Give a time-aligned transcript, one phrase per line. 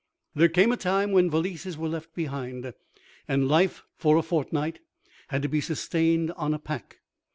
[0.33, 2.73] There came a time when valises were left behind
[3.27, 4.79] and life for a fortnight
[5.27, 7.01] had to be sustained on a pack.